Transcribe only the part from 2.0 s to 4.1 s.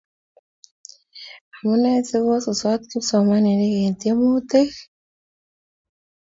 si kosusot kipsomaninik eng